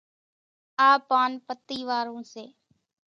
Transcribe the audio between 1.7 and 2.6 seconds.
وارون سي۔